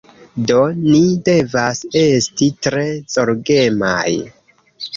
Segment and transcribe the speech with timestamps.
[0.51, 4.11] Do, ni devas esti tre zorgemaj